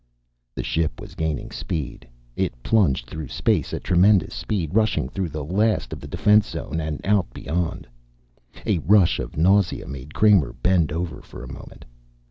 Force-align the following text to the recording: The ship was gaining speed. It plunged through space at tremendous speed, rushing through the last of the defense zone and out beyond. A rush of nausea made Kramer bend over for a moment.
The 0.55 0.63
ship 0.63 0.99
was 0.99 1.13
gaining 1.13 1.51
speed. 1.51 2.07
It 2.35 2.63
plunged 2.63 3.05
through 3.05 3.27
space 3.27 3.71
at 3.71 3.83
tremendous 3.83 4.33
speed, 4.33 4.73
rushing 4.73 5.07
through 5.09 5.29
the 5.29 5.43
last 5.43 5.93
of 5.93 5.99
the 5.99 6.07
defense 6.07 6.49
zone 6.49 6.79
and 6.79 6.99
out 7.05 7.31
beyond. 7.35 7.85
A 8.65 8.79
rush 8.79 9.19
of 9.19 9.37
nausea 9.37 9.85
made 9.85 10.15
Kramer 10.15 10.53
bend 10.53 10.91
over 10.91 11.21
for 11.21 11.43
a 11.43 11.53
moment. 11.53 11.85